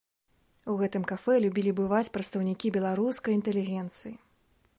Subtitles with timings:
[0.73, 4.13] У гэтым кафэ любілі бываць прадстаўнікі беларускай інтэлігенцыі.